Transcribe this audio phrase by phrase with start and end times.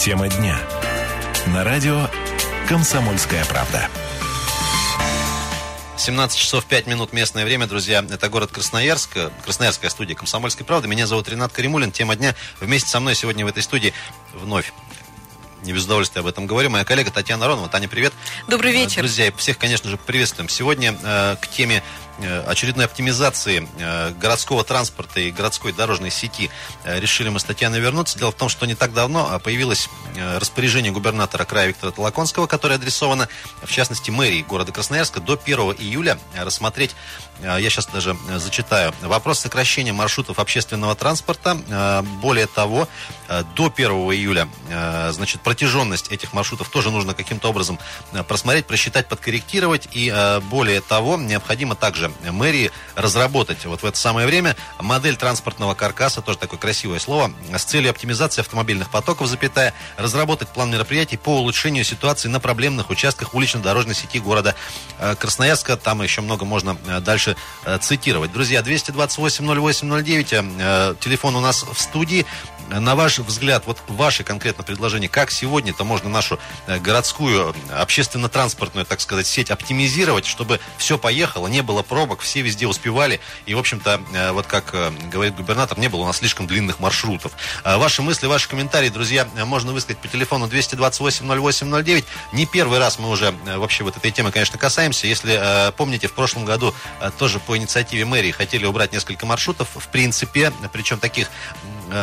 [0.00, 0.58] Тема дня.
[1.48, 2.08] На радио
[2.66, 3.86] «Комсомольская правда».
[5.98, 8.02] 17 часов 5 минут местное время, друзья.
[8.10, 9.10] Это город Красноярск,
[9.44, 10.88] Красноярская студия «Комсомольской правды».
[10.88, 11.92] Меня зовут Ренат Каримулин.
[11.92, 12.34] Тема дня.
[12.60, 13.92] Вместе со мной сегодня в этой студии
[14.32, 14.72] вновь
[15.64, 16.70] не без удовольствия об этом говорю.
[16.70, 17.68] Моя коллега Татьяна Аронова.
[17.68, 18.14] Таня, привет.
[18.48, 19.02] Добрый вечер.
[19.02, 20.48] Друзья, всех, конечно же, приветствуем.
[20.48, 22.09] Сегодня э, к теме Э,
[22.46, 26.50] очередной оптимизации э, городского транспорта и городской дорожной сети
[26.84, 28.18] э, решили мы с Татьяной вернуться.
[28.18, 29.88] Дело в том, что не так давно появилось
[30.38, 33.28] распоряжение губернатора края Виктора Толоконского, которое адресовано,
[33.62, 36.94] в частности, мэрии города Красноярска до 1 июля рассмотреть
[37.42, 38.92] я сейчас даже зачитаю.
[39.00, 41.56] Вопрос сокращения маршрутов общественного транспорта.
[42.20, 42.86] Более того,
[43.56, 44.48] до 1 июля,
[45.10, 47.78] значит, протяженность этих маршрутов тоже нужно каким-то образом
[48.28, 49.88] просмотреть, просчитать, подкорректировать.
[49.92, 50.12] И
[50.50, 56.38] более того, необходимо также мэрии разработать вот в это самое время модель транспортного каркаса, тоже
[56.38, 62.28] такое красивое слово, с целью оптимизации автомобильных потоков, запятая, разработать план мероприятий по улучшению ситуации
[62.28, 64.54] на проблемных участках улично-дорожной сети города
[64.98, 65.76] э, Красноярска.
[65.76, 68.32] Там еще много можно э, дальше э, цитировать.
[68.32, 72.26] Друзья, 228-08-09, телефон у нас в студии.
[72.70, 79.26] На ваш взгляд, вот ваше конкретно предложение, как сегодня-то можно нашу городскую общественно-транспортную, так сказать,
[79.26, 83.20] сеть оптимизировать, чтобы все поехало, не было про пробок, все везде успевали.
[83.44, 86.80] И, в общем-то, э, вот как э, говорит губернатор, не было у нас слишком длинных
[86.80, 87.32] маршрутов.
[87.62, 92.04] Э, ваши мысли, ваши комментарии, друзья, можно высказать по телефону 228-08-09.
[92.32, 95.06] Не первый раз мы уже вообще вот этой темы, конечно, касаемся.
[95.06, 95.38] Если
[95.76, 96.74] помните, в прошлом году
[97.18, 101.28] тоже по инициативе мэрии хотели убрать несколько маршрутов, в принципе, причем таких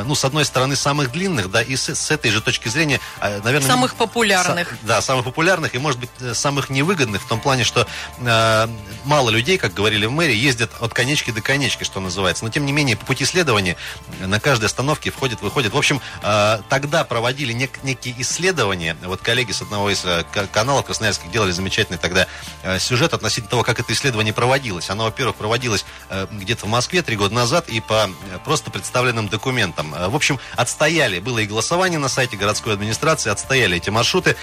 [0.06, 3.68] ну, с одной стороны, самых длинных, да, и с, с этой же точки зрения, наверное...
[3.68, 4.72] Самых популярных.
[4.72, 7.88] С, да, самых популярных и, может быть, самых невыгодных в том плане, что
[8.20, 8.68] э,
[9.06, 12.44] мало людей, как говорили в мэрии, ездят от конечки до конечки, что называется.
[12.44, 13.76] Но, тем не менее, по пути следования
[14.20, 15.74] на каждой остановке входит, выходит.
[15.74, 18.98] В общем, э, тогда проводили нек- некие исследования.
[19.04, 22.28] Вот коллеги с одного из э, каналов красноярских делали замечательный тогда
[22.64, 24.90] э, сюжет относительно того, как это исследование проводилось.
[24.90, 25.86] Оно, во-первых, проводилось
[26.32, 28.10] где-то в Москве три года назад и по
[28.44, 29.77] просто представленным документам.
[29.78, 31.20] В общем, отстояли.
[31.20, 34.36] Было и голосование на сайте городской администрации, отстояли эти маршруты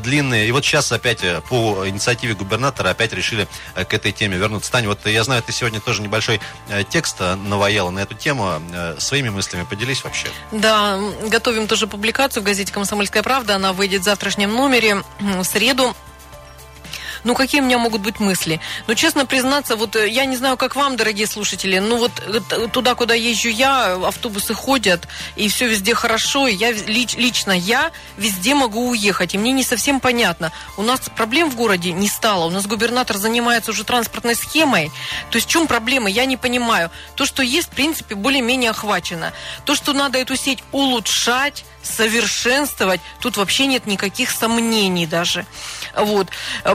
[0.00, 0.48] длинные.
[0.48, 4.70] И вот сейчас опять по инициативе губернатора опять решили к этой теме вернуться.
[4.70, 8.60] Таня, вот я знаю, ты сегодня тоже небольшой э, текст э, наваяла на эту тему.
[8.72, 10.28] Э, своими мыслями поделись вообще.
[10.50, 13.56] Да, готовим тоже публикацию в газете «Комсомольская правда».
[13.56, 15.94] Она выйдет в завтрашнем номере в среду.
[17.24, 18.60] Ну, какие у меня могут быть мысли?
[18.86, 22.40] Ну, честно признаться, вот э, я не знаю, как вам, дорогие слушатели, ну вот э,
[22.72, 25.06] туда, куда езжу я, автобусы ходят,
[25.36, 30.00] и все везде хорошо, и я лично я везде могу уехать, и мне не совсем
[30.00, 30.50] понятно.
[30.76, 34.90] У нас проблем в городе не стало, у нас губернатор занимается уже транспортной схемой,
[35.30, 36.90] то есть в чем проблема, я не понимаю.
[37.14, 39.32] То, что есть, в принципе, более-менее охвачено.
[39.64, 45.46] То, что надо эту сеть улучшать, совершенствовать, тут вообще нет никаких сомнений даже.
[45.96, 46.28] Вот.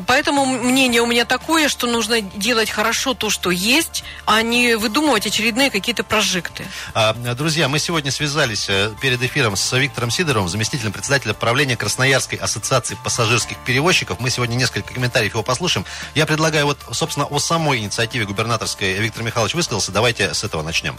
[0.06, 5.26] Поэтому мнение у меня такое, что нужно делать хорошо то, что есть, а не выдумывать
[5.26, 6.66] очередные какие-то прожекты.
[6.94, 12.38] А, друзья, мы сегодня связались э, перед эфиром с Виктором Сидоровым, заместителем председателя правления Красноярской
[12.38, 14.20] ассоциации пассажирских перевозчиков.
[14.20, 15.86] Мы сегодня несколько комментариев его послушаем.
[16.16, 19.92] Я предлагаю вот, собственно, о самой инициативе губернаторской Виктор Михайлович высказался.
[19.92, 20.96] Давайте с этого начнем.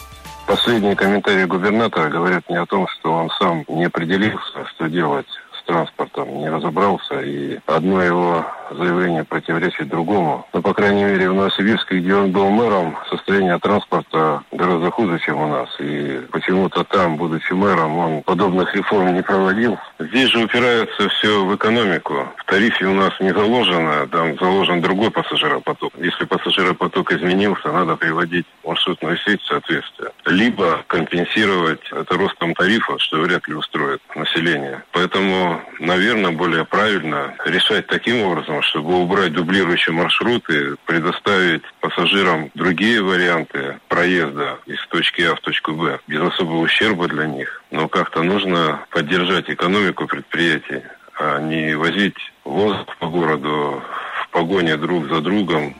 [0.46, 5.26] Последние комментарии губернатора говорят не о том, что он сам не определился, что делать
[5.68, 10.46] транспортом, не разобрался, и одно его заявление противоречит другому.
[10.52, 15.40] Но, по крайней мере, в Новосибирске, где он был мэром, состояние транспорта гораздо хуже, чем
[15.40, 15.68] у нас.
[15.78, 19.78] И почему-то там, будучи мэром, он подобных реформ не проводил.
[19.98, 22.26] Здесь же упирается все в экономику.
[22.38, 25.92] В тарифе у нас не заложено, там заложен другой пассажиропоток.
[25.98, 30.10] Если пассажиропоток изменился, надо приводить маршрутную сеть в соответствие.
[30.24, 34.82] Либо компенсировать это ростом тарифа, что вряд ли устроит население.
[34.92, 43.78] Поэтому, наверное, более правильно решать таким образом, чтобы убрать дублирующие маршруты, предоставить пассажирам другие варианты
[43.88, 47.62] проезда из точки А в точку Б, без особого ущерба для них.
[47.70, 50.82] Но как-то нужно поддержать экономику предприятий,
[51.18, 53.82] а не возить воздух по городу
[54.22, 55.74] в погоне друг за другом,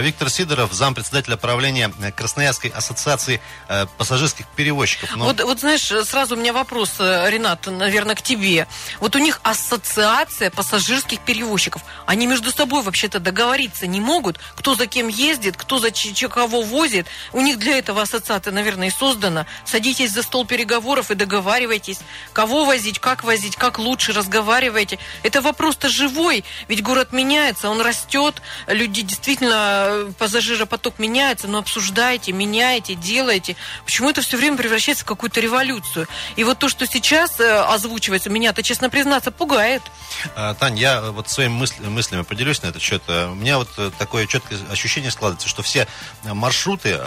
[0.00, 5.14] Виктор Сидоров, зампредседателя правления Красноярской ассоциации э, пассажирских перевозчиков.
[5.16, 5.24] Но...
[5.26, 8.66] Вот, вот знаешь, сразу у меня вопрос, э, Ренат, наверное, к тебе.
[9.00, 11.82] Вот у них ассоциация пассажирских перевозчиков.
[12.06, 15.90] Они между собой вообще-то договориться не могут, кто за кем ездит, кто за
[16.28, 17.06] кого возит.
[17.32, 19.46] У них для этого ассоциация, наверное, и создана.
[19.64, 22.00] Садитесь за стол переговоров и договаривайтесь,
[22.32, 24.98] кого возить, как возить, как лучше разговаривайте.
[25.22, 29.75] Это вопрос-то живой, ведь город меняется, он растет, люди действительно э,
[30.18, 33.56] пассажиропоток меняется, но обсуждайте, меняйте, делайте.
[33.84, 36.08] Почему это все время превращается в какую-то революцию?
[36.36, 39.82] И вот то, что сейчас э, озвучивается, меня-то, честно признаться, пугает.
[40.34, 43.02] А, Тань, я вот своими мысли, мыслями поделюсь на этот счет.
[43.08, 43.68] У меня вот
[43.98, 45.86] такое четкое ощущение складывается, что все
[46.24, 46.98] маршруты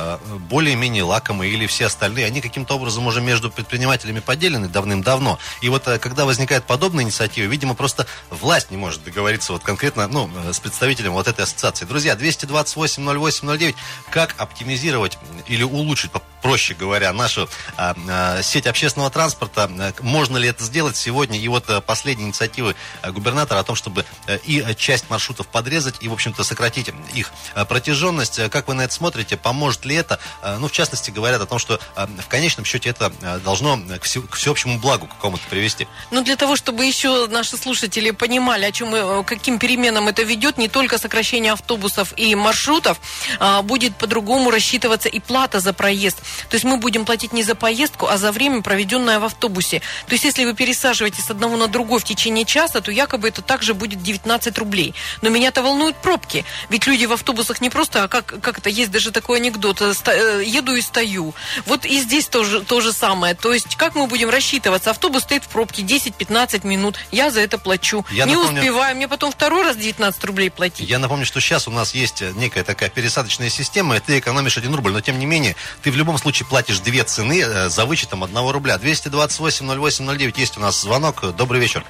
[0.50, 5.40] более-менее лакомые или все остальные, они каким-то образом уже между предпринимателями поделены давным-давно.
[5.62, 10.30] И вот когда возникает подобная инициатива, видимо, просто власть не может договориться вот конкретно ну,
[10.52, 11.86] с представителем вот этой ассоциации.
[11.86, 12.16] Друзья,
[12.64, 13.76] 228-08-09,
[14.12, 15.18] как оптимизировать
[15.48, 16.12] или улучшить,
[16.42, 19.70] проще говоря, нашу а, а, сеть общественного транспорта.
[20.02, 21.40] Можно ли это сделать сегодня?
[21.40, 24.06] И вот а, последние инициативы а, губернатора о том, чтобы
[24.46, 27.32] и часть маршрутов подрезать, и, в общем-то, сократить их
[27.68, 28.50] протяженность.
[28.50, 29.38] Как вы на это смотрите?
[29.38, 30.20] Поможет ли это?
[30.60, 33.12] Ну, в частности, говорят о том, что в конечном счете это
[33.44, 35.88] должно к, к всеобщему благу какому-то привести.
[36.12, 40.68] Ну, для того, чтобы еще наши слушатели понимали, о чем каким переменам это ведет, не
[40.68, 43.00] только сокращение автобусов и маршрутов,
[43.40, 46.18] а, будет по-другому рассчитываться и плата за проезд.
[46.50, 49.82] То есть мы будем платить не за поездку, а за время, проведенное в автобусе.
[50.08, 53.42] То есть если вы пересаживаете с одного на другой в течение часа, то якобы это
[53.42, 54.94] также будет 19 рублей.
[55.22, 56.46] Но меня-то волнуют пробки.
[56.70, 59.94] Ведь люди в автобусах не просто, а как, как это, есть даже такой анекдот, э,
[60.06, 61.34] э, еду и стою.
[61.66, 63.34] Вот и здесь тоже то же самое.
[63.34, 64.92] То есть как мы будем рассчитываться?
[64.92, 68.06] Автобус стоит в пробке 10-15 минут, я за это плачу.
[68.12, 68.62] Я не напомню...
[68.62, 70.90] успеваю, мне потом второй раз 19 рублей платить.
[70.90, 74.74] Я напомню, что сейчас у нас есть некая такая пересадочная система, и ты экономишь 1
[74.74, 78.24] рубль, но тем не менее, ты в любом случае платишь две цены э, за вычетом
[78.24, 78.78] 1 рубля.
[78.82, 81.36] 228-08-09 есть у нас звонок.
[81.36, 81.84] Добрый вечер.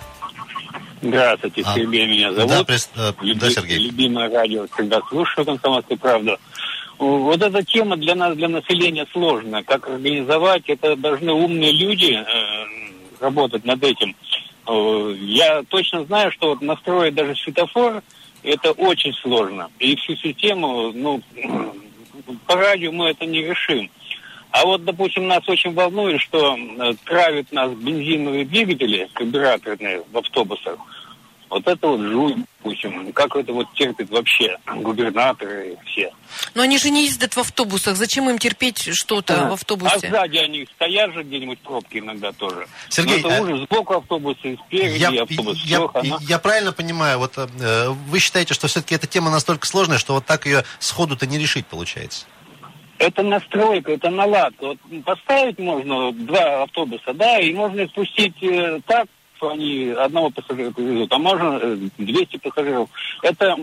[1.01, 2.51] Здравствуйте, а, Сергей меня зовут.
[2.51, 2.89] Да, прес...
[2.95, 3.39] Э, Люби...
[3.39, 3.77] да, Сергей.
[3.77, 6.37] Любимое радио, всегда слушаю «Комсомольскую правду».
[6.97, 9.63] Вот эта тема для нас, для населения сложная.
[9.63, 12.23] Как организовать, это должны умные люди э,
[13.21, 14.15] работать над этим.
[14.67, 18.03] Э, я точно знаю, что вот настроить даже светофор,
[18.43, 19.69] это очень сложно.
[19.79, 21.21] И всю систему, ну,
[22.45, 23.89] по радио мы это не решим.
[24.51, 30.79] А вот, допустим, нас очень волнует, что э, травят нас бензиновые двигатели, карбюраторные в автобусах.
[31.49, 33.11] Вот это вот жуть, допустим.
[33.13, 36.11] Как это вот терпит вообще губернаторы и все.
[36.53, 37.95] Но они же не ездят в автобусах.
[37.95, 39.95] Зачем им терпеть что-то а, в автобусе?
[39.95, 42.67] А сзади они стоят же где-нибудь пробки иногда тоже.
[42.89, 43.41] Сергей, Но это а...
[43.41, 43.59] ужас.
[43.61, 45.59] Сбоку автобуса и спереди я, автобус.
[45.63, 49.65] Я, все, я, я правильно понимаю, вот э, вы считаете, что все-таки эта тема настолько
[49.65, 52.25] сложная, что вот так ее сходу-то не решить получается?
[52.99, 54.67] Это настройка, это наладка.
[54.67, 59.07] Вот поставить можно два автобуса, да, и можно спустить э, так,
[59.39, 61.59] что они одного пассажира повезут, а можно
[61.97, 62.89] 200 э, пассажиров.
[63.23, 63.55] Это,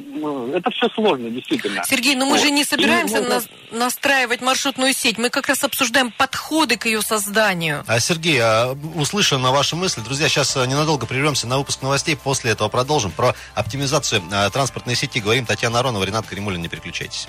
[0.55, 1.83] это все сложно, действительно.
[1.85, 2.41] Сергей, но мы вот.
[2.41, 3.43] же не собираемся можно...
[3.71, 5.19] на, настраивать маршрутную сеть.
[5.19, 7.85] Мы как раз обсуждаем подходы к ее созданию.
[7.87, 10.01] А, Сергей, а, услышан ваши мысли.
[10.01, 12.17] Друзья, сейчас э, ненадолго прервемся на выпуск новостей.
[12.17, 13.11] После этого продолжим.
[13.11, 16.63] Про оптимизацию а, транспортной сети говорим Татьяна Аронова, Ренат Каримулин.
[16.63, 17.29] Не переключайтесь.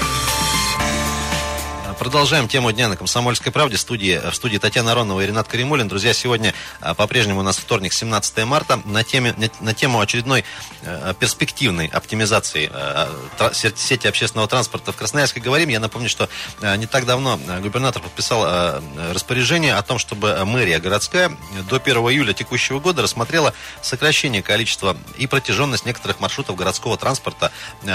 [2.01, 3.77] Продолжаем тему дня на «Комсомольской правде».
[3.77, 5.87] Студии, в студии Татьяна Аронова и Ренат Каримулин.
[5.87, 8.81] Друзья, сегодня а, по-прежнему у нас вторник, 17 марта.
[8.85, 10.43] На, теме, на тему очередной
[10.81, 15.69] э, перспективной оптимизации э, сети общественного транспорта в Красноярске говорим.
[15.69, 16.27] Я напомню, что
[16.61, 18.81] э, не так давно губернатор подписал
[19.13, 21.31] распоряжение о том, чтобы мэрия городская
[21.69, 27.51] до 1 июля текущего года рассмотрела сокращение количества и протяженность некоторых маршрутов городского транспорта.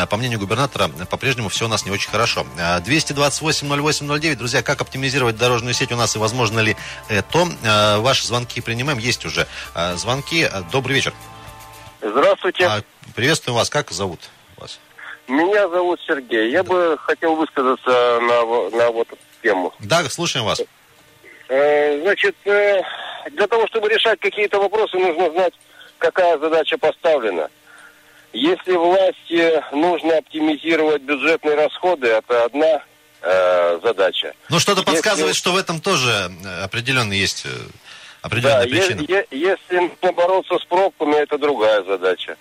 [0.08, 2.46] По мнению губернатора, по-прежнему все у нас не очень хорошо.
[2.84, 4.38] 228 08 809.
[4.38, 6.76] Друзья, как оптимизировать дорожную сеть у нас и возможно ли
[7.08, 7.46] это?
[7.64, 8.98] Э, ваши звонки принимаем.
[8.98, 10.42] Есть уже э, звонки.
[10.42, 11.14] Э, добрый вечер.
[12.02, 12.66] Здравствуйте.
[12.66, 12.82] А,
[13.14, 13.70] приветствуем вас.
[13.70, 14.20] Как зовут
[14.56, 14.78] вас?
[15.28, 16.50] Меня зовут Сергей.
[16.50, 16.70] Я да.
[16.70, 18.44] бы хотел высказаться на,
[18.76, 19.72] на вот эту тему.
[19.80, 20.60] Да, слушаем вас.
[21.48, 25.54] Значит, для того, чтобы решать какие-то вопросы, нужно знать,
[25.98, 27.48] какая задача поставлена.
[28.32, 32.82] Если власти нужно оптимизировать бюджетные расходы, это одна
[33.22, 34.32] э, задача.
[34.48, 34.92] Ну, что-то если...
[34.92, 37.48] подсказывает, что в этом тоже э, определенный есть э,
[38.22, 39.00] определенная да, причина.
[39.00, 42.36] Е- е- если бороться с пробками, это другая задача.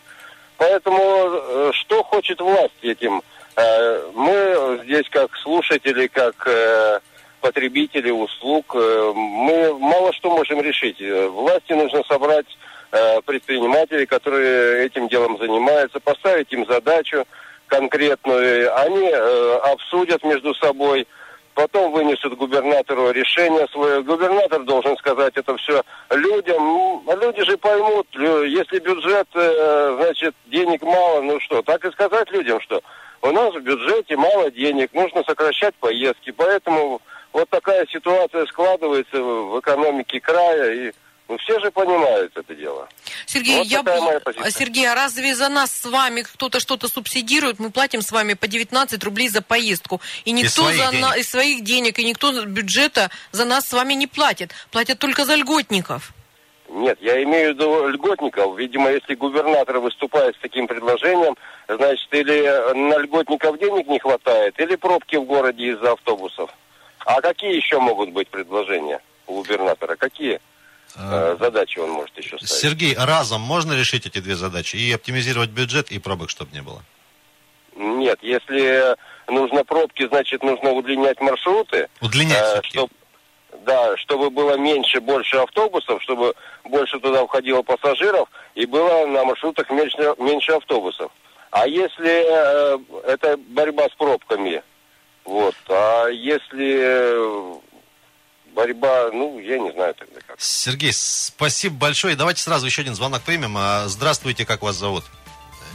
[0.57, 3.21] Поэтому э, что хочет власть этим?
[3.55, 6.99] Э, мы здесь как слушатели, как э,
[7.41, 10.99] потребители услуг, э, мы мало что можем решить.
[10.99, 12.47] Власти нужно собрать
[12.91, 17.25] э, предпринимателей, которые этим делом занимаются, поставить им задачу,
[17.67, 21.07] конкретную, они э, обсудят между собой,
[21.53, 24.03] потом вынесут губернатору решение свое.
[24.03, 25.81] Губернатор должен сказать это все
[26.11, 27.01] людям.
[27.21, 32.59] Люди же поймут, если бюджет, э, значит, денег мало, ну что, так и сказать людям,
[32.61, 32.81] что
[33.21, 37.01] у нас в бюджете мало денег, нужно сокращать поездки, поэтому
[37.33, 40.91] вот такая ситуация складывается в экономике края, и
[41.35, 42.87] ну, все же понимают это дело.
[43.25, 43.79] Сергей, Вот я...
[43.83, 44.51] такая моя б- позиция.
[44.51, 47.59] Сергей, а разве за нас с вами кто-то что-то субсидирует?
[47.59, 50.01] Мы платим с вами по 19 рублей за поездку.
[50.23, 51.01] И никто своих за денег.
[51.05, 54.53] на- из своих денег, и никто из бюджета за нас с вами не платит.
[54.71, 56.13] Платят только за льготников.
[56.69, 58.57] Нет, я имею в виду льготников.
[58.57, 61.35] Видимо, если губернатор выступает с таким предложением,
[61.67, 62.41] значит, или
[62.73, 66.49] на льготников денег не хватает, или пробки в городе из-за автобусов.
[67.05, 69.95] А какие еще могут быть предложения у губернатора?
[69.95, 70.39] Какие
[70.95, 72.49] задачи он может еще ставить?
[72.49, 74.75] Сергей, разом можно решить эти две задачи?
[74.75, 76.81] И оптимизировать бюджет, и пробок, чтобы не было?
[77.75, 78.95] Нет, если
[79.27, 81.89] нужно пробки, значит, нужно удлинять маршруты.
[82.01, 82.77] Удлинять Э, все-таки.
[82.77, 82.91] чтоб-
[83.65, 86.33] да, чтобы было меньше, больше автобусов, чтобы
[86.63, 91.11] больше туда входило пассажиров, и было на маршрутах меньше, меньше автобусов.
[91.51, 94.61] А если э, это борьба с пробками,
[95.23, 97.53] вот, а если э,
[98.55, 100.39] борьба, ну, я не знаю тогда как.
[100.39, 102.15] Сергей, спасибо большое.
[102.15, 103.55] Давайте сразу еще один звонок примем.
[103.57, 105.03] А, Здравствуйте, как вас зовут?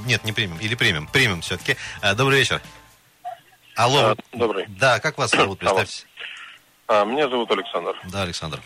[0.07, 0.59] Нет, не примем.
[0.59, 1.07] Или примем.
[1.07, 1.77] Примем все-таки.
[2.01, 2.61] А, Добрый вечер.
[3.77, 4.11] Алло.
[4.11, 4.67] А, добрый.
[4.69, 5.59] Да, как вас зовут?
[5.61, 6.07] Представьтесь.
[6.89, 7.95] А, меня зовут Александр.
[8.11, 8.61] Да, Александр.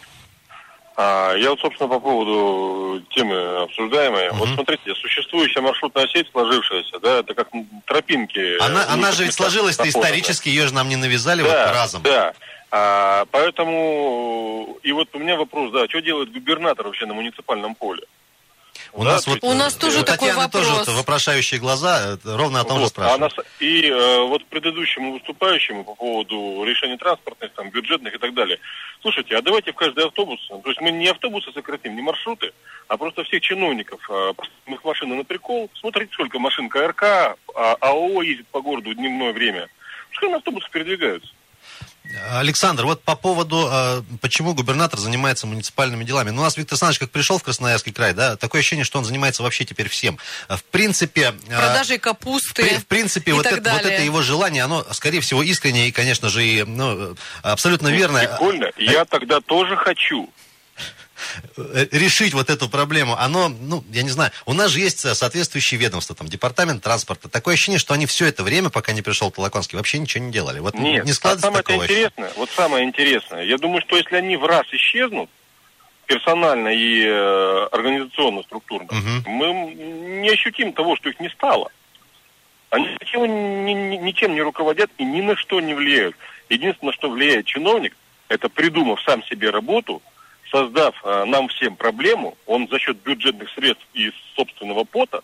[0.97, 4.30] А, я вот, собственно, по поводу темы обсуждаемой.
[4.33, 7.49] Вот смотрите, существующая маршрутная сеть, сложившаяся, да, это как
[7.85, 8.62] тропинки.
[8.62, 12.02] Она, в она же ведь сложилась-то исторически, ее же нам не навязали да, вот разом.
[12.02, 12.33] Да.
[12.76, 18.02] А, поэтому и вот у меня вопрос, да, что делает губернатор вообще на муниципальном поле?
[18.93, 20.88] У Да, нас вот У нас э, тоже у такой Татьяны тоже вопрос.
[20.88, 23.47] вот вопрошающие глаза, э, ровно о том же Вот, а спрашивают.
[23.61, 28.59] и э, вот предыдущему выступающему по поводу решения транспортных, там, бюджетных и так далее.
[29.02, 32.50] Слушайте, а давайте в каждый автобус, то есть мы не автобусы сократим, не маршруты,
[32.88, 34.33] а просто всех чиновников, э,
[34.66, 35.71] их машины на прикол.
[35.75, 37.02] Смотрите, сколько машин КРК,
[37.54, 39.69] а, АО ездит по городу дневное время.
[40.11, 41.31] Пускай на автобусах передвигаются.
[42.32, 46.30] Александр, вот по поводу, э, почему губернатор занимается муниципальными делами.
[46.30, 49.04] Ну, у нас Виктор Александрович, как пришел в Красноярский край, да, такое ощущение, что он
[49.04, 50.18] занимается вообще теперь всем.
[50.49, 51.34] Э, В принципе...
[51.49, 53.94] э, Продажей капусты в принципе, и вот так это, вот далее.
[53.94, 58.28] это его желание, оно, скорее всего, искреннее и, конечно же, и, ну, абсолютно верное.
[58.28, 58.70] Прикольно.
[58.76, 60.28] Я тогда тоже хочу.
[61.56, 65.14] Э, решить вот эту проблему, оно, ну, я не знаю, у нас же есть э,
[65.14, 67.28] соответствующие ведомства, там, департамент транспорта.
[67.28, 70.59] Такое ощущение, что они все это время, пока не пришел Толоконский, вообще ничего не делали.
[70.61, 74.16] Вот Нет, не а складывается самое такого интересное, вот самое интересное, я думаю, что если
[74.16, 75.30] они в раз исчезнут,
[76.06, 79.25] персонально и э, организационно, структурно, Мгм.
[79.26, 79.75] мы
[80.21, 81.71] не ощутим того, что их не стало.
[82.71, 86.16] Они ничего, ни- ни- ничем не руководят и ни на что не влияют.
[86.50, 87.97] Единственное, что влияет чиновник,
[88.28, 90.02] это придумав сам себе работу,
[90.54, 95.23] создав э, нам всем проблему, он за счет бюджетных средств и собственного пота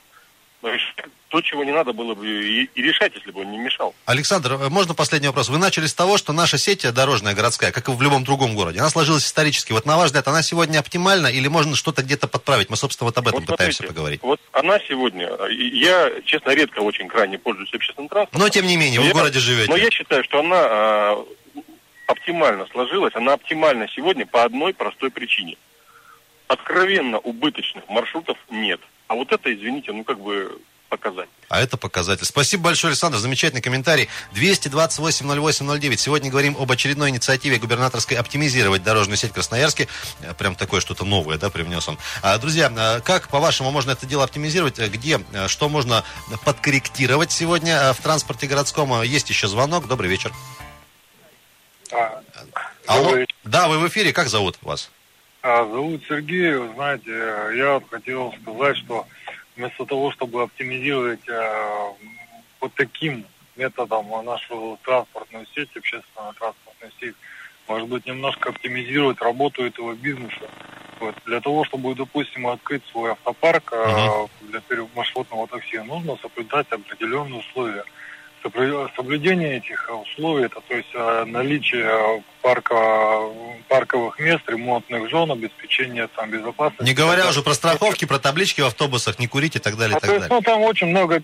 [1.28, 3.94] то, чего не надо было бы и, и решать, если бы он не мешал.
[4.04, 5.48] Александр, э, можно последний вопрос?
[5.48, 8.56] Вы начали с того, что наша сеть э, дорожная, городская, как и в любом другом
[8.56, 9.72] городе, она сложилась исторически.
[9.72, 12.68] Вот на ваш взгляд, она сегодня оптимальна или можно что-то где-то подправить?
[12.68, 14.22] Мы, собственно, вот об этом Вот пытаемся смотрите, поговорить.
[14.22, 18.40] Вот она сегодня, э, я, честно, редко очень крайне пользуюсь общественным транспортом.
[18.40, 19.70] Но, тем не менее, вы Я- в городе живете.
[19.70, 21.24] Но я считаю, что она а,
[22.10, 23.14] оптимально сложилась.
[23.14, 25.56] Она оптимальна сегодня по одной простой причине.
[26.48, 28.80] Откровенно убыточных маршрутов нет.
[29.06, 31.28] А вот это, извините, ну как бы показать.
[31.48, 32.24] А это показатель.
[32.26, 33.18] Спасибо большое, Александр.
[33.18, 34.08] Замечательный комментарий.
[34.34, 35.96] 228-08-09.
[35.96, 39.86] Сегодня говорим об очередной инициативе губернаторской оптимизировать дорожную сеть Красноярске.
[40.22, 41.96] Э, Прям такое что-то новое, да, привнес он.
[42.22, 44.80] А, друзья, э, как, по-вашему, можно это дело оптимизировать?
[44.80, 46.04] Э, Где, что можно
[46.44, 49.02] подкорректировать сегодня в транспорте городском?
[49.02, 49.86] Есть еще звонок.
[49.86, 50.32] Добрый вечер.
[51.92, 52.22] А,
[52.86, 53.04] Алло.
[53.04, 53.34] Добрый вечер.
[53.44, 54.12] Да, вы в эфире.
[54.12, 54.90] Как зовут вас?
[55.42, 56.54] а, зовут Сергей.
[56.54, 57.10] Вы знаете,
[57.56, 59.06] я вот хотел сказать, что
[59.56, 61.94] вместо того, чтобы оптимизировать а,
[62.60, 63.24] вот таким
[63.56, 67.14] методом нашу транспортную сеть, общественную транспортную сеть,
[67.68, 70.48] может быть, немножко оптимизировать работу этого бизнеса.
[70.98, 71.14] Вот.
[71.24, 74.60] Для того, чтобы, допустим, открыть свой автопарк а, для
[74.94, 77.84] маршрутного такси, нужно соблюдать определенные условия.
[78.42, 82.74] Соблюдение этих условий, это то есть э, наличие парка,
[83.68, 86.84] парковых мест, ремонтных зон, обеспечение там безопасности.
[86.84, 89.96] Не говоря уже про страховки, про таблички в автобусах, не курить и так далее, и
[89.96, 90.42] А, то так есть, далее.
[90.46, 91.20] ну, там очень много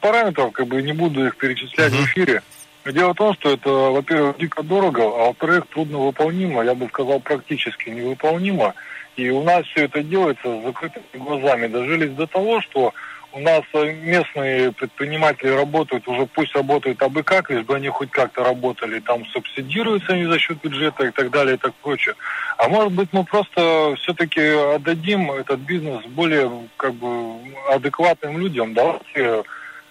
[0.00, 2.02] параметров, как бы не буду их перечислять Мгм.
[2.02, 2.42] в эфире.
[2.84, 7.18] Дело в том, что это, во-первых, дико дорого, а во-вторых, трудно выполнимо, я бы сказал,
[7.18, 8.74] практически невыполнимо.
[9.16, 11.66] И у нас все это делается с закрытыми глазами.
[11.68, 12.92] Дожились до того, что
[13.34, 18.10] у нас э, местные предприниматели работают, уже пусть работают абы как, лишь бы они хоть
[18.10, 22.14] как-то работали, там субсидируются они за счет бюджета и так далее и так прочее.
[22.58, 27.38] А может быть мы просто все-таки отдадим этот бизнес более как бы
[27.70, 29.42] адекватным людям, давайте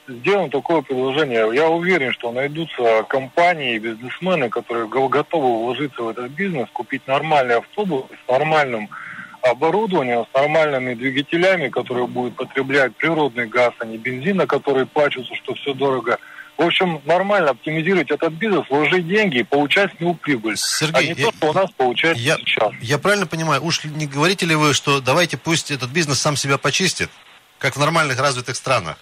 [0.07, 1.49] сделаем такое предложение.
[1.53, 7.05] Я уверен, что найдутся компании и бизнесмены, которые го- готовы вложиться в этот бизнес, купить
[7.07, 8.89] нормальный автобус с нормальным
[9.43, 15.35] оборудованием, с нормальными двигателями, которые будут потреблять природный газ, а не бензин, на который плачутся,
[15.35, 16.17] что все дорого.
[16.57, 20.55] В общем, нормально оптимизировать этот бизнес, вложить деньги и получать с него прибыль.
[20.55, 22.71] Сергей, а не я- то, что у нас получается я- сейчас.
[22.79, 26.57] Я правильно понимаю, уж не говорите ли вы, что давайте пусть этот бизнес сам себя
[26.57, 27.09] почистит,
[27.57, 28.97] как в нормальных развитых странах?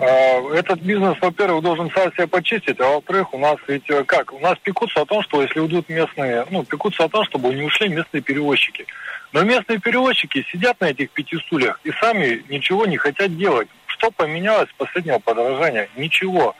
[0.00, 4.32] А, Этот бизнес, во-первых, должен сам себя почистить, а во-вторых, у нас ведь э, как?
[4.32, 7.62] У нас пекутся о том, что если уйдут местные, ну, пекутся о том, чтобы не
[7.62, 8.86] ушли местные перевозчики.
[9.32, 13.68] Но местные перевозчики сидят на этих пяти стульях и сами ничего не хотят делать.
[13.86, 15.88] Что поменялось с последнего подорожания?
[15.96, 16.54] Ничего.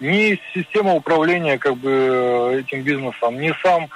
[0.00, 3.88] Ни система управления как бы э, этим бизнесом, ни сам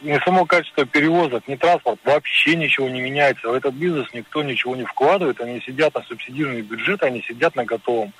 [0.00, 3.48] ни само качество перевозок, ни транспорт, вообще ничего не меняется.
[3.48, 7.64] В этот бизнес никто ничего не вкладывает, они сидят на субсидированный бюджет, они сидят на
[7.64, 8.12] готовом.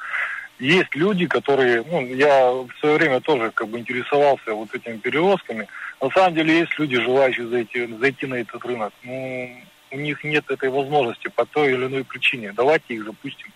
[0.58, 5.68] Есть люди, которые, ну, я в свое время тоже как бы интересовался вот этими перевозками.
[6.00, 8.92] На самом деле есть люди, желающие зайти, зайти на этот рынок.
[9.04, 9.56] Ну,
[9.92, 12.52] у них нет этой возможности по той или иной причине.
[12.52, 13.52] Давайте их запустим.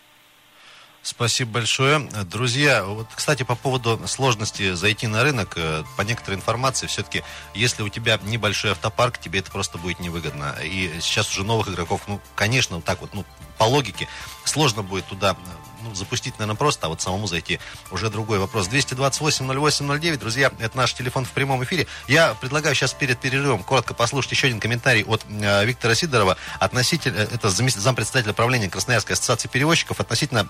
[1.03, 1.99] Спасибо большое.
[2.31, 7.83] Друзья, вот, кстати, по поводу сложности зайти на рынок, э, по некоторой информации, все-таки, если
[7.83, 10.57] у тебя небольшой автопарк, тебе это просто будет невыгодно.
[10.63, 13.25] И сейчас уже новых игроков, ну, конечно, вот так вот, ну,
[13.59, 14.09] по логике,
[14.45, 15.37] сложно будет туда
[15.83, 17.59] ну, запустить, наверное, просто, а вот самому зайти
[17.91, 18.69] уже другой вопрос.
[18.69, 21.87] 228-08-09, друзья, это наш телефон в прямом эфире.
[22.09, 27.19] Я предлагаю сейчас перед перерывом коротко послушать еще один комментарий от э, Виктора Сидорова, относительно,
[27.19, 30.41] это замес- зампредседателя правления Красноярской ассоциации перевозчиков, относительно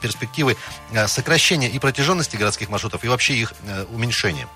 [0.43, 0.57] перспективы
[0.93, 4.47] э, сокращения и протяженности городских маршрутов и вообще их э, уменьшения.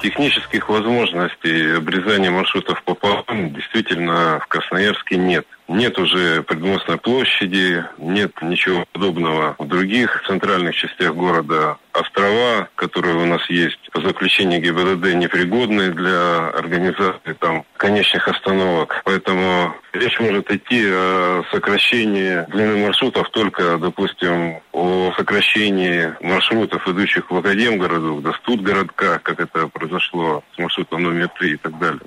[0.00, 5.46] Технических возможностей обрезания маршрутов пополам действительно в Красноярске нет.
[5.72, 11.78] Нет уже предмостной площади, нет ничего подобного в других центральных частях города.
[11.94, 19.00] Острова, которые у нас есть, по заключению ГИБДД, непригодны для организации там конечных остановок.
[19.04, 27.36] Поэтому речь может идти о сокращении длины маршрутов только, допустим, о сокращении маршрутов, идущих в
[27.36, 32.02] Академгородок, до Студгородка, как это произошло с маршрутом номер 3 и так далее.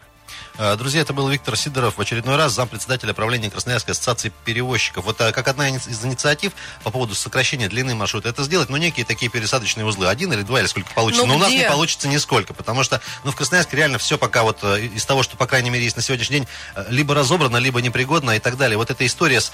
[0.57, 5.05] Э, Друзья, это был Виктор Сидоров в очередной раз, зампредседателя правления Красноярской ассоциации перевозчиков.
[5.05, 9.05] Вот э, как одна из инициатив по поводу сокращения длины маршрута, это сделать, ну, некие
[9.05, 10.07] такие пересадочные узлы.
[10.07, 11.25] Один или два, или сколько получится.
[11.25, 14.43] Ну, Но у нас не получится нисколько, потому что, ну, в Красноярске реально все пока
[14.43, 16.47] вот э, из того, что, по крайней мере, есть на сегодняшний день,
[16.89, 18.77] либо разобрано, либо непригодно и так далее.
[18.77, 19.51] Вот эта история с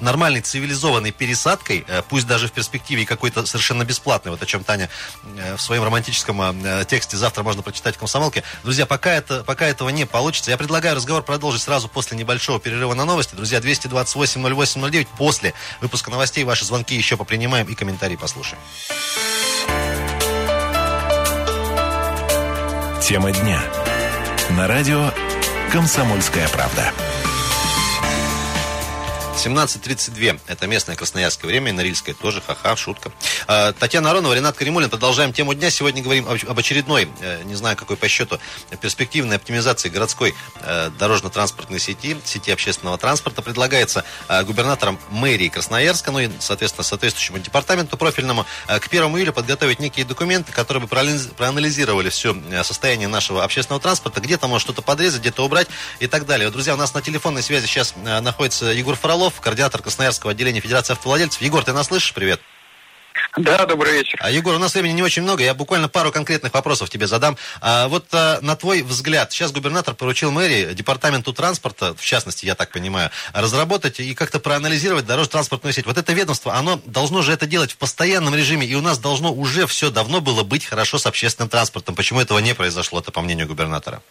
[0.00, 4.88] нормальной цивилизованной пересадкой, пусть даже в перспективе какой-то совершенно бесплатной, вот о чем Таня
[5.56, 8.42] в своем романтическом тексте завтра можно прочитать в комсомолке.
[8.62, 12.94] Друзья, пока, это, пока этого не получится, я предлагаю разговор продолжить сразу после небольшого перерыва
[12.94, 13.34] на новости.
[13.34, 18.60] Друзья, 228-08-09, после выпуска новостей ваши звонки еще попринимаем и комментарии послушаем.
[23.02, 23.62] Тема дня.
[24.50, 25.12] На радио
[25.70, 26.92] «Комсомольская правда».
[29.46, 30.40] 17.32.
[30.48, 32.42] Это местное красноярское время, и Норильское тоже.
[32.44, 33.12] Ха-ха, шутка.
[33.46, 34.90] А, Татьяна Аронова, Ренат Каримулин.
[34.90, 35.70] Продолжаем тему дня.
[35.70, 38.40] Сегодня говорим об очередной, э, не знаю какой по счету,
[38.80, 43.40] перспективной оптимизации городской э, дорожно-транспортной сети, сети общественного транспорта.
[43.40, 49.78] Предлагается э, губернатором мэрии Красноярска, ну и, соответственно, соответствующему департаменту профильному, к 1 июля подготовить
[49.78, 55.20] некие документы, которые бы проанализ- проанализировали все состояние нашего общественного транспорта, где-то может что-то подрезать,
[55.20, 55.68] где-то убрать
[56.00, 56.50] и так далее.
[56.50, 61.42] Друзья, у нас на телефонной связи сейчас находится Егор Фролов, координатор Красноярского отделения Федерации автовладельцев.
[61.42, 62.12] Егор, ты нас слышишь?
[62.12, 62.40] Привет.
[63.36, 64.18] Да, добрый вечер.
[64.22, 67.36] А, Егор, у нас времени не очень много, я буквально пару конкретных вопросов тебе задам.
[67.60, 72.54] А, вот а, на твой взгляд, сейчас губернатор поручил мэрии, департаменту транспорта, в частности, я
[72.54, 75.86] так понимаю, разработать и как-то проанализировать дорожно-транспортную сеть.
[75.86, 79.32] Вот это ведомство, оно должно же это делать в постоянном режиме, и у нас должно
[79.32, 81.94] уже все давно было быть хорошо с общественным транспортом.
[81.94, 84.02] Почему этого не произошло, это по мнению губернатора?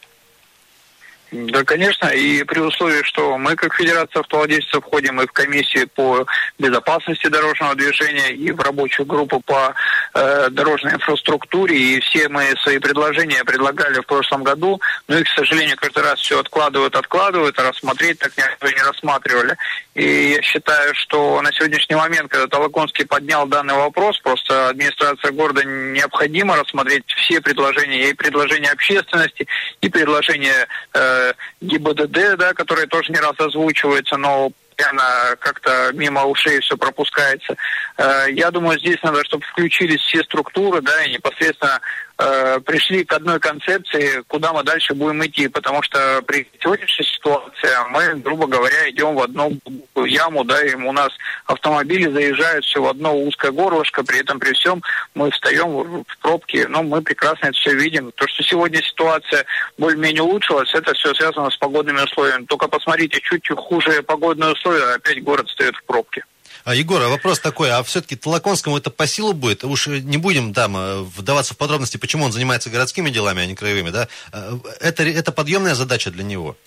[1.35, 6.25] Да, конечно, и при условии, что мы, как Федерация автовладельцев, входим и в комиссии по
[6.57, 9.73] безопасности дорожного движения, и в рабочую группу по
[10.13, 15.35] э, дорожной инфраструктуре, и все мы свои предложения предлагали в прошлом году, но их, к
[15.35, 19.57] сожалению, каждый раз все откладывают, откладывают, а рассмотреть так никто не рассматривали.
[19.95, 25.63] И я считаю, что на сегодняшний момент, когда Толоконский поднял данный вопрос, просто администрация города
[25.65, 29.47] необходимо рассмотреть все предложения, и предложения общественности,
[29.81, 31.24] и предложения э,
[31.61, 37.55] ГИБДД, да, которые тоже не раз озвучиваются, но постоянно как-то мимо ушей все пропускается.
[37.97, 41.79] Э, я думаю, здесь надо, чтобы включились все структуры, да, и непосредственно
[42.17, 47.69] э, пришли к одной концепции, куда мы дальше будем идти, потому что при сегодняшней ситуации
[47.89, 49.57] мы, грубо говоря, идем в одну
[50.05, 51.09] яму, да, и у нас
[51.45, 54.81] автомобили заезжают все в одно узкое горлышко, при этом при всем
[55.13, 58.11] мы встаем в пробки, но мы прекрасно это все видим.
[58.11, 59.45] То, что сегодня ситуация
[59.77, 62.45] более-менее улучшилась, это все связано с погодными условиями.
[62.45, 66.23] Только посмотрите, чуть хуже погодные условия, опять город стоит в пробке.
[66.65, 69.63] А, Егор, а вопрос такой, а все-таки Толоконскому это по силу будет?
[69.63, 73.53] Уж не будем там э, вдаваться в подробности, почему он занимается городскими делами, а не
[73.53, 74.07] краевыми, да?
[74.33, 76.57] Э, это, это подъемная задача для него?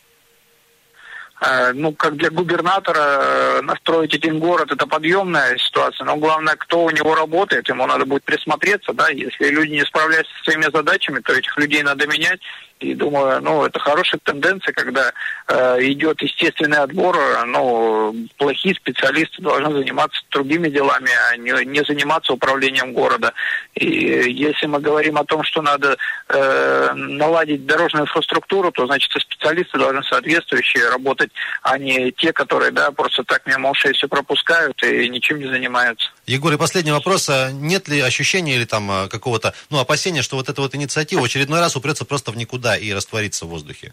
[1.41, 6.91] Э, ну, как для губернатора настроить один город, это подъемная ситуация, но главное, кто у
[6.91, 11.33] него работает, ему надо будет присмотреться, да, если люди не справляются со своими задачами, то
[11.33, 12.39] этих людей надо менять,
[12.81, 15.13] и думаю, ну, это хорошая тенденция, когда
[15.49, 22.33] э, идет естественный отбор, ну, плохие специалисты должны заниматься другими делами, а не, не заниматься
[22.33, 23.33] управлением города.
[23.75, 23.87] И
[24.33, 25.97] если мы говорим о том, что надо
[26.29, 31.31] э, наладить дорожную инфраструктуру, то, значит, и специалисты должны соответствующие работать,
[31.63, 36.11] а не те, которые, да, просто так мимо ушей все пропускают и ничем не занимаются.
[36.27, 37.29] Егор, и последний вопрос.
[37.29, 41.25] А нет ли ощущения или там а, какого-то, ну, опасения, что вот эта вот инициатива
[41.25, 43.93] очередной раз упрется просто в никуда и растворится в воздухе?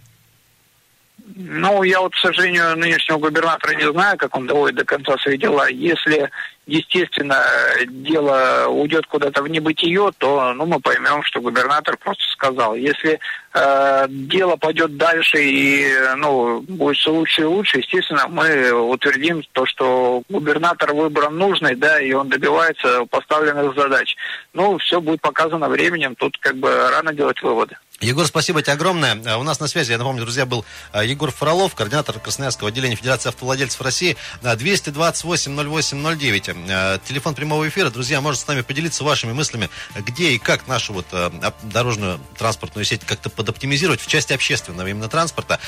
[1.33, 5.37] Ну, я вот, к сожалению, нынешнего губернатора не знаю, как он доводит до конца свои
[5.37, 5.67] дела.
[5.69, 6.29] Если,
[6.67, 7.43] естественно,
[7.87, 12.75] дело уйдет куда-то в небытие, то ну, мы поймем, что губернатор просто сказал.
[12.75, 13.19] Если
[13.53, 19.65] э, дело пойдет дальше и ну, будет все лучше и лучше, естественно, мы утвердим то,
[19.65, 24.15] что губернатор выбран нужный, да, и он добивается поставленных задач.
[24.53, 27.77] Ну, все будет показано временем, тут как бы рано делать выводы.
[28.05, 29.19] Егор, спасибо тебе огромное.
[29.25, 32.95] А, у нас на связи, я напомню, друзья, был а, Егор Фролов, координатор Красноярского отделения
[32.95, 34.15] Федерации автовладельцев России.
[34.43, 37.01] 228-08-09.
[37.03, 37.89] Телефон прямого эфира.
[37.89, 41.07] Друзья, можете с нами поделиться вашими мыслями, где и как нашу вот
[41.63, 45.59] дорожную транспортную сеть как-то подоптимизировать в части общественного именно транспорта.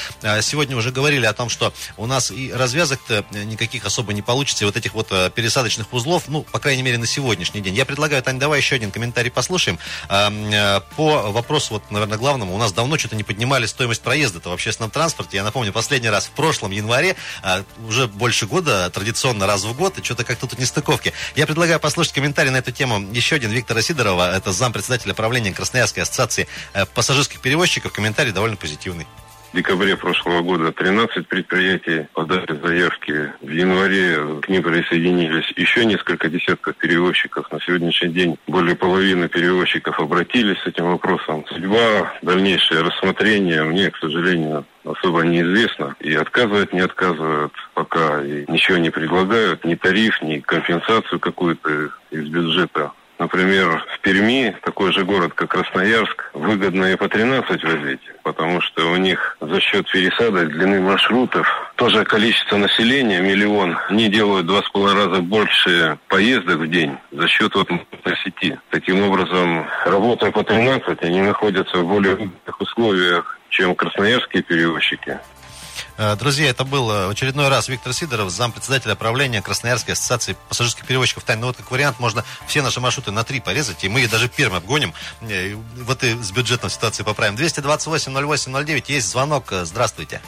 [0.41, 4.67] Сегодня уже говорили о том, что у нас и развязок-то никаких особо не получится, и
[4.67, 7.73] вот этих вот пересадочных узлов, ну, по крайней мере, на сегодняшний день.
[7.73, 9.79] Я предлагаю, Таня, давай еще один комментарий послушаем.
[10.07, 14.91] По вопросу, вот, наверное, главное, у нас давно что-то не поднимали стоимость проезда в общественном
[14.91, 15.37] транспорте.
[15.37, 19.97] Я напомню, последний раз в прошлом январе, а, уже больше года, традиционно раз в год,
[19.97, 21.13] и что-то как-то тут нестыковки.
[21.37, 26.03] Я предлагаю послушать комментарий на эту тему еще один Виктора Сидорова, это зампредседателя правления Красноярской
[26.03, 27.93] ассоциации э, пассажирских перевозчиков.
[27.93, 29.07] Комментарий довольно позитивный
[29.57, 33.33] декабре прошлого года 13 предприятий подали заявки.
[33.41, 37.51] В январе к ним присоединились еще несколько десятков перевозчиков.
[37.51, 41.43] На сегодняшний день более половины перевозчиков обратились с этим вопросом.
[41.49, 45.95] Судьба, дальнейшее рассмотрение мне, к сожалению, особо неизвестно.
[46.01, 48.23] И отказывают, не отказывают пока.
[48.23, 52.91] И ничего не предлагают, ни тариф, ни компенсацию какую-то из бюджета.
[53.27, 58.89] Например, в Перми, такой же город, как Красноярск, выгодно и по 13 возить, потому что
[58.89, 64.69] у них за счет пересадок длины маршрутов тоже количество населения, миллион, они делают два с
[64.69, 67.67] половиной раза больше поездок в день за счет вот
[68.23, 68.57] сети.
[68.69, 75.19] Таким образом, работая по 13, они находятся в более выгодных условиях, чем красноярские перевозчики.
[75.97, 81.23] Э, друзья, это был э, очередной раз Виктор Сидоров, зампредседателя правления Красноярской ассоциации пассажирских перевозчиков
[81.23, 81.41] Тайны.
[81.41, 84.55] Ну, вот как вариант, можно все наши маршруты на три порезать, и мы даже Пермь
[84.55, 84.93] обгоним.
[85.21, 87.35] Э, вот и с бюджетной ситуацией поправим.
[87.35, 89.45] 228-08-09, есть звонок.
[89.51, 90.21] Здравствуйте.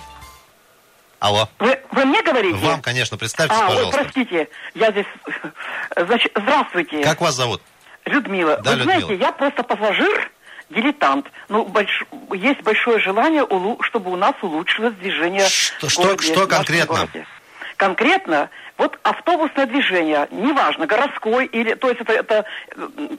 [1.19, 1.49] Алло.
[1.59, 2.55] Вы, вы мне говорите?
[2.55, 3.97] Вам, конечно, представьтесь, а, пожалуйста.
[3.97, 5.05] Ой, простите, я здесь...
[5.95, 7.03] Значит, здравствуйте.
[7.03, 7.61] Как вас зовут?
[8.05, 8.57] Людмила.
[8.63, 8.99] Да, вы Людмила.
[9.01, 10.31] знаете, я просто пассажир,
[10.69, 11.27] дилетант.
[11.47, 12.05] Ну, больш...
[12.33, 13.45] есть большое желание,
[13.81, 16.95] чтобы у нас улучшилось движение что, в городе, что, что конкретно?
[16.95, 17.27] Городе.
[17.77, 22.45] Конкретно, вот автобусное движение, неважно, городской или, то есть это, это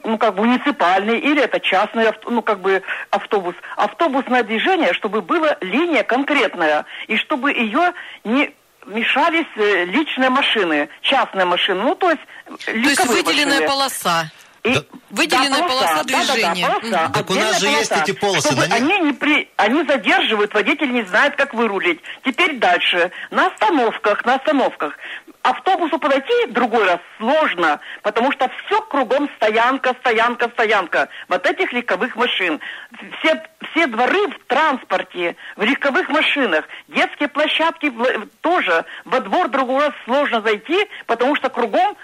[0.03, 3.55] ну, как бы муниципальный или это частный, ну, как бы автобус.
[3.75, 8.53] Автобусное движение, чтобы была линия конкретная, и чтобы ее не
[8.85, 12.21] мешались э, личные машины, частные машины, ну, то есть
[12.65, 13.67] То есть выделенная машины.
[13.67, 14.31] полоса.
[14.63, 14.81] И да.
[15.09, 16.67] Выделенная да, полоса, полоса движения.
[16.67, 18.55] Да, да, да, полоса, так у нас же полоса, есть эти полосы.
[18.55, 18.75] На них...
[18.75, 19.49] они, не при...
[19.57, 21.99] они задерживают, водитель не знает, как вырулить.
[22.23, 23.11] Теперь дальше.
[23.31, 24.97] На остановках, на остановках.
[25.41, 31.09] Автобусу подойти в другой раз сложно, потому что все кругом стоянка, стоянка, стоянка.
[31.27, 32.59] Вот этих легковых машин.
[33.19, 36.65] Все, все дворы в транспорте, в легковых машинах.
[36.87, 37.91] Детские площадки
[38.41, 38.85] тоже.
[39.05, 41.97] Во двор другой раз сложно зайти, потому что кругом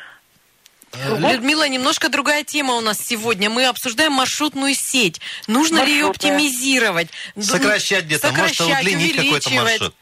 [0.93, 3.49] Людмила, немножко другая тема у нас сегодня.
[3.49, 5.21] Мы обсуждаем маршрутную сеть.
[5.47, 5.85] Нужно Маршрутная.
[5.85, 7.09] ли ее оптимизировать?
[7.39, 9.93] Сокращать где-то, может удлинить какой-то маршрут.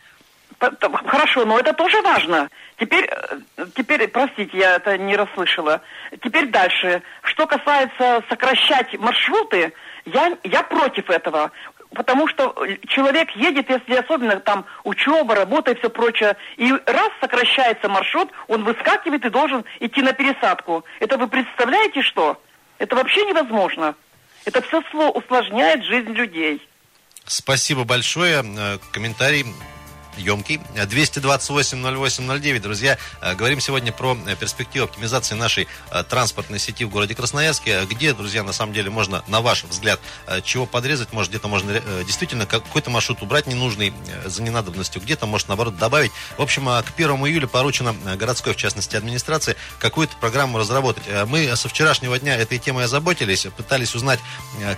[1.07, 2.49] Хорошо, но это тоже важно.
[2.79, 5.81] Теперь, э, теперь, простите, я это не расслышала.
[6.23, 7.01] Теперь дальше.
[7.23, 9.73] Что касается сокращать маршруты,
[10.05, 11.51] я, я против этого.
[11.95, 12.53] Потому что
[12.87, 18.65] человек едет, если особенно там учеба, работа и все прочее, и раз сокращается маршрут, он
[18.65, 20.83] выскакивает и должен идти на пересадку.
[20.99, 22.41] Это вы представляете что?
[22.79, 23.95] Это вообще невозможно.
[24.43, 24.81] Это все
[25.11, 26.61] усложняет жизнь людей.
[27.25, 28.43] Спасибо большое.
[28.43, 29.45] Э, комментарий
[30.17, 30.61] емкий.
[30.75, 32.59] 228-08-09.
[32.59, 37.85] Друзья, э, говорим сегодня про э, перспективу оптимизации нашей э, транспортной сети в городе Красноярске.
[37.85, 39.99] Где, друзья, на самом деле можно, на ваш взгляд,
[40.43, 41.13] чего подрезать?
[41.13, 43.93] Может, где-то можно действительно какой-то маршрут убрать ненужный
[44.25, 46.11] за ненадобностью, где-то, может, наоборот, добавить.
[46.37, 51.03] В общем, к 1 июля поручено городской, в частности, администрации, какую-то программу разработать.
[51.27, 54.19] Мы со вчерашнего дня этой темой озаботились, пытались узнать,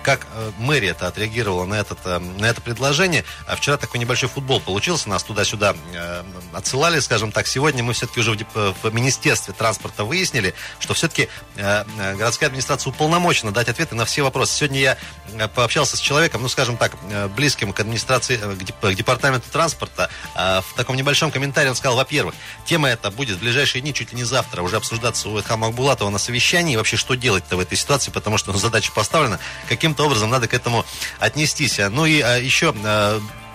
[0.02, 0.26] как
[0.58, 3.24] мэрия это отреагировала на, этот, на это предложение.
[3.46, 5.08] А вчера такой небольшой футбол получился.
[5.08, 7.46] Нас туда-сюда э, отсылали, скажем так.
[7.46, 12.90] Сегодня мы все-таки уже в, в Министерстве транспорта выяснили, что все-таки э, э, городская администрация
[12.90, 14.54] уполномочена дать ответы на все вопросы.
[14.54, 14.98] Сегодня я
[15.32, 20.10] э, пообщался с человеком, ну, скажем так, э, близким к администрации, к департаменту транспорта.
[20.34, 24.16] В таком небольшом комментарии он сказал, во-первых, тема эта будет в ближайшие дни, чуть ли
[24.16, 26.74] не завтра, уже обсуждаться у Эдхама Акбулатова на совещании.
[26.74, 29.38] И вообще, что делать-то в этой ситуации, потому что ну, задача поставлена.
[29.68, 30.86] Каким-то образом надо к этому
[31.18, 31.78] отнестись.
[31.78, 32.74] Ну и еще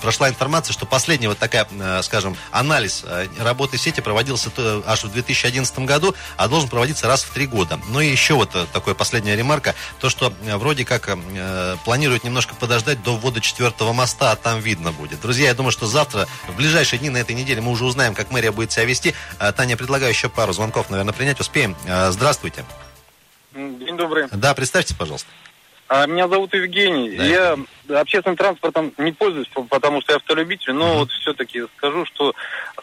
[0.04, 4.52] прошла информация, что последний вот такая, э, скажем, анализ э, работы сети проводился
[4.86, 7.80] аж в 2011 году, а должен проводиться раз в три года.
[7.88, 11.18] Ну и еще вот э, такая последняя ремарка, то, что вроде как
[11.86, 15.22] планируют немножко подождать до ввода четвертого моста, а там видно будет.
[15.22, 18.30] Друзья, я думаю, что завтра, в ближайшие дни на этой неделе мы уже узнаем, как
[18.30, 19.16] мэрия будет себя вести.
[19.56, 21.40] Таня, предлагаю еще пару звонков, наверное, принять.
[21.40, 21.78] Успеем.
[22.10, 22.66] Здравствуйте.
[23.54, 24.28] День добрый.
[24.32, 25.30] Да, представьте, пожалуйста.
[25.96, 27.12] А, меня зовут Евгений.
[27.12, 27.24] Да.
[27.24, 32.34] Я общественным транспортом не пользуюсь, потому что я автолюбитель, но вот все-таки скажу, что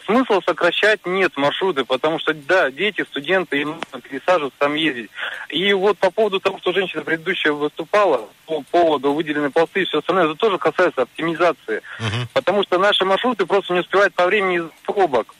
[0.05, 5.09] смысла сокращать нет маршруты, потому что, да, дети, студенты, им нужно пересаживаться, там ездить.
[5.49, 9.99] И вот по поводу того, что женщина предыдущая выступала, по поводу выделенной полосы и все
[9.99, 11.81] остальное, это тоже касается оптимизации.
[11.99, 12.27] Uh-huh.
[12.33, 15.35] Потому что наши маршруты просто не успевают по времени из пробок.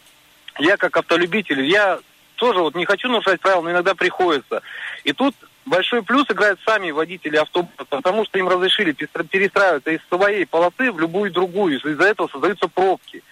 [0.59, 1.99] Я как автолюбитель, я
[2.35, 4.61] тоже вот не хочу нарушать правила, но иногда приходится.
[5.05, 10.45] И тут большой плюс играют сами водители автобуса, потому что им разрешили перестраиваться из своей
[10.45, 11.79] полосы в любую другую.
[11.79, 13.23] Из-за этого создаются пробки.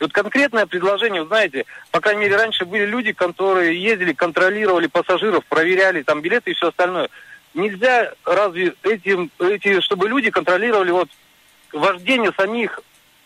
[0.00, 4.86] И вот конкретное предложение, вы знаете, по крайней мере, раньше были люди, которые ездили, контролировали
[4.86, 7.08] пассажиров, проверяли там билеты и все остальное.
[7.54, 11.08] Нельзя разве этим, эти, чтобы люди контролировали вот
[11.72, 12.80] вождение самих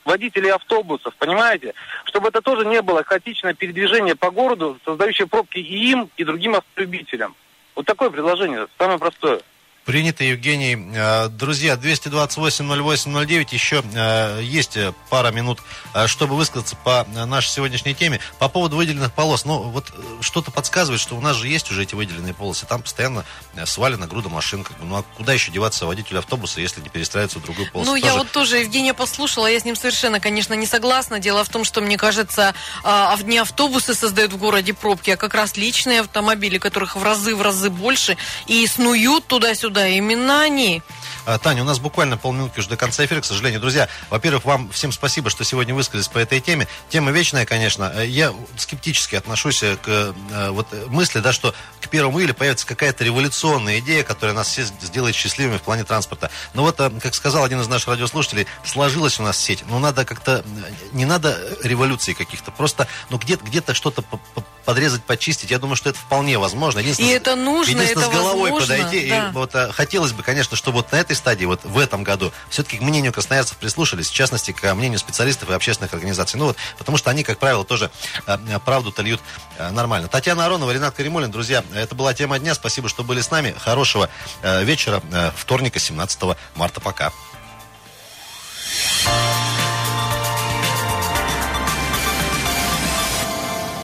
[0.04, 1.74] водителей автобусов, понимаете?
[2.04, 6.56] Чтобы это тоже не было хаотичное передвижение по городу, создающее пробки и им, и другим
[6.56, 7.34] автолюбителям.
[7.74, 9.40] Вот такое предложение, самое простое.
[9.84, 10.78] Принято, Евгений.
[10.94, 14.78] Э, друзья, 228-08-09, еще э, есть
[15.10, 15.58] пара минут,
[15.92, 18.20] э, чтобы высказаться по нашей сегодняшней теме.
[18.38, 21.96] По поводу выделенных полос, ну, вот что-то подсказывает, что у нас же есть уже эти
[21.96, 23.24] выделенные полосы, там постоянно
[23.66, 27.40] свалена груда машин, как бы, ну, а куда еще деваться водителю автобуса, если не перестраиваться
[27.40, 27.90] в другую полосу?
[27.90, 28.12] Ну, тоже...
[28.12, 31.18] я вот тоже Евгения послушала, я с ним совершенно, конечно, не согласна.
[31.18, 32.54] Дело в том, что, мне кажется,
[33.24, 37.42] не автобусы создают в городе пробки, а как раз личные автомобили, которых в разы, в
[37.42, 38.16] разы больше,
[38.46, 40.82] и снуют туда-сюда да, именно они.
[41.24, 43.60] А, Таня, у нас буквально полминутки уже до конца эфира, к сожалению.
[43.60, 46.66] Друзья, во-первых, вам всем спасибо, что сегодня высказались по этой теме.
[46.88, 47.92] Тема вечная, конечно.
[47.94, 52.66] Э, я скептически отношусь э, к э, вот, мысли, да, что к первому июля появится
[52.66, 56.30] какая-то революционная идея, которая нас все сделает счастливыми в плане транспорта.
[56.54, 59.64] Но вот, как сказал один из наших радиослушателей, сложилась у нас сеть.
[59.68, 60.44] Но надо как-то,
[60.92, 64.02] не надо революции каких-то, просто, ну, где-то где что-то
[64.64, 65.50] подрезать, почистить.
[65.50, 66.80] Я думаю, что это вполне возможно.
[66.80, 69.08] И это нужно, это с головой возможно, подойти.
[69.08, 69.28] Да.
[69.28, 72.32] И вот хотелось бы, конечно, чтобы вот на этой этой стадии, вот в этом году,
[72.48, 76.38] все-таки к мнению красноярцев прислушались, в частности, к мнению специалистов и общественных организаций.
[76.38, 77.90] Ну вот, потому что они, как правило, тоже
[78.26, 79.20] э, э, правду-то льют
[79.58, 80.08] э, нормально.
[80.08, 82.54] Татьяна Аронова, Ренат Каримулин, друзья, это была тема дня.
[82.54, 83.54] Спасибо, что были с нами.
[83.58, 84.08] Хорошего
[84.42, 85.02] вечера,
[85.36, 86.80] вторника, 17 марта.
[86.80, 87.12] Пока.